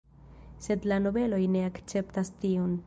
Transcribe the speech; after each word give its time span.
Sed 0.67 0.87
la 0.93 0.99
nobeloj 1.03 1.41
ne 1.57 1.65
akceptas 1.69 2.37
tion. 2.45 2.79